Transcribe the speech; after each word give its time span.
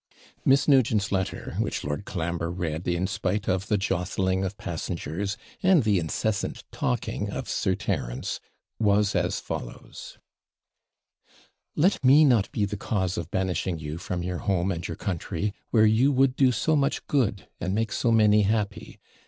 Miss 0.43 0.67
Nugent's 0.67 1.11
letter, 1.11 1.55
which 1.59 1.83
Lord 1.83 2.05
Colambre 2.05 2.49
read 2.49 2.87
in 2.87 3.05
spite 3.05 3.47
of 3.47 3.67
the 3.67 3.77
jostling 3.77 4.43
of 4.43 4.57
passengers, 4.57 5.37
and 5.61 5.83
the 5.83 5.99
incessant 5.99 6.63
talking 6.71 7.29
of 7.29 7.47
Sir 7.47 7.75
Terence, 7.75 8.39
was 8.79 9.13
as 9.15 9.39
follows: 9.39 10.17
Let 11.75 12.03
me 12.03 12.25
not 12.25 12.51
be 12.51 12.65
the 12.65 12.77
cause 12.77 13.15
of 13.15 13.29
banishing 13.29 13.77
you 13.77 13.99
from 13.99 14.23
your 14.23 14.39
home 14.39 14.71
and 14.71 14.87
your 14.87 14.97
country, 14.97 15.53
where 15.69 15.85
you 15.85 16.11
would 16.11 16.35
do 16.35 16.51
so 16.51 16.75
much 16.75 17.05
good, 17.05 17.47
and 17.59 17.75
make 17.75 17.91
so 17.91 18.11
many 18.11 18.41
happy. 18.41 18.99